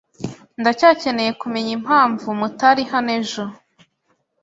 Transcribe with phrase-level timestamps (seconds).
[0.59, 3.43] Ndacyakeneye kumenya impamvu mutari hano ejo.